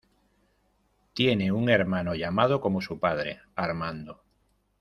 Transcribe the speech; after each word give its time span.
Tiene 1.13 1.51
un 1.51 1.69
hermano 1.69 2.15
llamado 2.15 2.59
como 2.59 2.81
su 2.81 2.99
padre, 2.99 3.41
Armando. 3.55 4.23